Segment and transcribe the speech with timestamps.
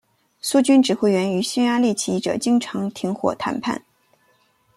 [0.41, 3.85] 苏军指挥员与匈牙利起义者经常停火谈判。